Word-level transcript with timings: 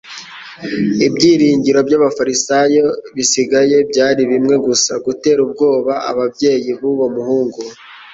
Ibyiringiro 1.07 1.79
by'abafarisayo 1.87 2.85
bisigaye 3.15 3.77
byari 3.89 4.21
bimwe 4.31 4.55
gusa: 4.65 4.91
gutera 5.05 5.39
ubwoba 5.47 5.93
ababyeyi 6.09 6.71
b'uwo 6.79 7.07
muhungu. 7.15 7.61